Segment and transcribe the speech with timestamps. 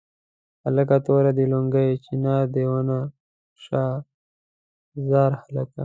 [0.63, 2.99] هلکه توره دې لونګۍ چنار دې ونه
[3.63, 3.93] شاه
[5.09, 5.79] زار هلکه.